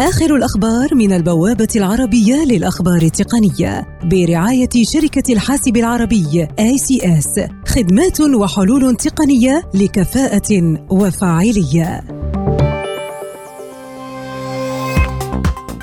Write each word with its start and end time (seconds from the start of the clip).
آخر 0.00 0.36
الأخبار 0.36 0.94
من 0.94 1.12
البوابة 1.12 1.68
العربية 1.76 2.44
للأخبار 2.44 3.02
التقنية 3.02 3.98
برعاية 4.04 4.68
شركة 4.82 5.32
الحاسب 5.32 5.76
العربي 5.76 6.46
ACS 6.46 7.50
خدمات 7.68 8.20
وحلول 8.20 8.96
تقنية 8.96 9.62
لكفاءة 9.74 10.78
وفاعلية. 10.90 12.04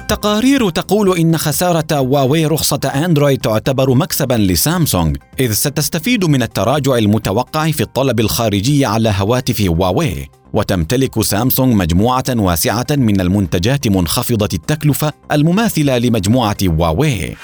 تقارير 0.07 0.69
تقول 0.69 1.17
إن 1.17 1.37
خسارة 1.37 1.85
هواوي 1.93 2.45
رخصة 2.45 2.79
أندرويد 2.85 3.41
تعتبر 3.41 3.93
مكسبا 3.93 4.33
لسامسونج 4.33 5.17
إذ 5.39 5.53
ستستفيد 5.53 6.25
من 6.25 6.43
التراجع 6.43 6.97
المتوقع 6.97 7.71
في 7.71 7.81
الطلب 7.81 8.19
الخارجي 8.19 8.85
على 8.85 9.13
هواتف 9.17 9.61
هواوي 9.61 10.29
وتمتلك 10.57 11.21
سامسونج 11.21 11.75
مجموعة 11.75 12.23
واسعة 12.29 12.87
من 12.91 13.21
المنتجات 13.21 13.87
منخفضة 13.87 14.49
التكلفة 14.53 15.13
المماثلة 15.31 15.97
لمجموعة 15.97 16.57
هواوي 16.63 17.35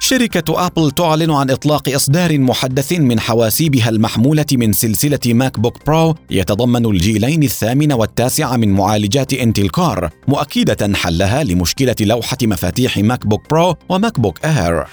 شركة 0.00 0.66
أبل 0.66 0.90
تعلن 0.90 1.30
عن 1.30 1.50
إطلاق 1.50 1.88
إصدار 1.88 2.38
محدث 2.38 2.92
من 2.92 3.20
حواسيبها 3.20 3.88
المحمولة 3.88 4.46
من 4.52 4.72
سلسلة 4.72 5.20
ماك 5.26 5.60
بوك 5.60 5.86
برو 5.86 6.14
يتضمن 6.30 6.86
الجيلين 6.86 7.42
الثامن 7.42 7.92
والتاسع 7.92 8.56
من 8.56 8.72
معالجات 8.72 9.32
إنتل 9.32 9.68
كور 9.68 10.08
مؤكدة 10.28 10.96
حلها 10.96 11.44
لمشكلة 11.44 11.96
لوحة 12.00 12.38
مفاتيح 12.42 12.98
ماك 12.98 13.26
بوك 13.26 13.50
برو 13.50 13.76
وماك 13.88 14.20
بوك 14.20 14.46
إير. 14.46 14.84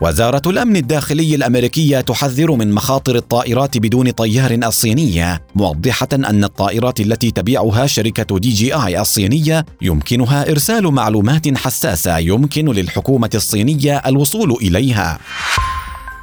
وزارة 0.00 0.42
الأمن 0.46 0.76
الداخلي 0.76 1.34
الأمريكية 1.34 2.00
تحذر 2.00 2.52
من 2.52 2.72
مخاطر 2.72 3.16
الطائرات 3.16 3.78
بدون 3.78 4.10
طيار 4.10 4.50
الصينية، 4.50 5.42
موضحة 5.54 6.08
أن 6.12 6.44
الطائرات 6.44 7.00
التي 7.00 7.30
تبيعها 7.30 7.86
شركة 7.86 8.38
دي 8.38 8.50
جي 8.50 8.74
آي 8.74 9.00
الصينية 9.00 9.66
يمكنها 9.82 10.50
إرسال 10.50 10.84
معلومات 10.84 11.58
حساسة 11.58 12.18
يمكن 12.18 12.68
للحكومة 12.68 13.30
الصينية 13.34 13.96
الوصول 14.06 14.52
إليها. 14.62 15.18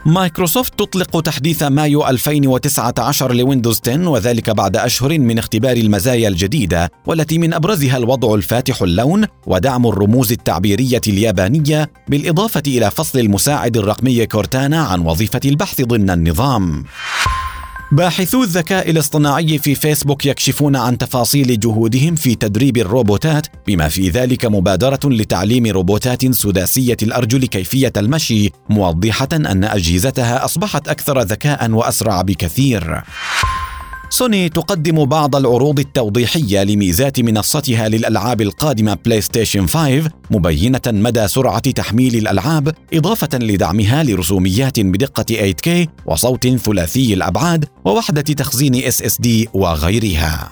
مايكروسوفت 0.09 0.79
تطلق 0.79 1.21
تحديث 1.21 1.63
مايو 1.63 2.07
2019 2.07 3.33
لويندوز 3.33 3.81
10 3.87 4.09
وذلك 4.09 4.49
بعد 4.49 4.77
أشهر 4.77 5.19
من 5.19 5.37
اختبار 5.37 5.77
المزايا 5.77 6.27
الجديدة 6.27 6.91
والتي 7.05 7.37
من 7.37 7.53
أبرزها 7.53 7.97
الوضع 7.97 8.35
الفاتح 8.35 8.81
اللون 8.81 9.25
ودعم 9.47 9.87
الرموز 9.87 10.31
التعبيرية 10.31 11.01
اليابانية 11.07 11.91
بالإضافة 12.07 12.63
إلى 12.67 12.91
فصل 12.91 13.19
المساعد 13.19 13.77
الرقمي 13.77 14.25
كورتانا 14.25 14.81
عن 14.81 14.99
وظيفة 14.99 15.41
البحث 15.45 15.81
ضمن 15.81 16.09
النظام. 16.09 16.85
باحثو 17.91 18.43
الذكاء 18.43 18.89
الاصطناعي 18.89 19.57
في 19.57 19.75
فيسبوك 19.75 20.25
يكشفون 20.25 20.75
عن 20.75 20.97
تفاصيل 20.97 21.59
جهودهم 21.59 22.15
في 22.15 22.35
تدريب 22.35 22.77
الروبوتات 22.77 23.47
بما 23.67 23.87
في 23.87 24.09
ذلك 24.09 24.45
مبادرة 24.45 24.99
لتعليم 25.05 25.65
روبوتات 25.65 26.35
سداسية 26.35 26.97
الأرجل 27.03 27.45
كيفية 27.45 27.93
المشي 27.97 28.51
موضحة 28.69 29.29
أن 29.33 29.63
أجهزتها 29.63 30.45
أصبحت 30.45 30.87
أكثر 30.87 31.21
ذكاء 31.21 31.71
وأسرع 31.71 32.21
بكثير. 32.21 33.03
سوني 34.09 34.49
تقدم 34.49 35.05
بعض 35.05 35.35
العروض 35.35 35.79
التوضيحية 35.79 36.63
لميزات 36.63 37.19
منصتها 37.19 37.89
للألعاب 37.89 38.41
القادمة 38.41 38.97
بلاي 39.05 39.21
ستيشن 39.21 39.67
5 39.67 40.09
مبينة 40.31 40.81
مدى 40.87 41.27
سرعة 41.27 41.71
تحميل 41.71 42.15
الألعاب 42.15 42.75
إضافة 42.93 43.29
لدعمها 43.33 44.03
لرسوميات 44.03 44.79
بدقة 44.79 45.51
8K 45.51 45.87
وصوت 46.05 46.47
ثلاثي 46.47 47.13
الأبعاد 47.13 47.65
ووحدة 47.85 48.21
تخزين 48.21 48.81
SSD 48.91 49.27
وغيرها. 49.53 50.51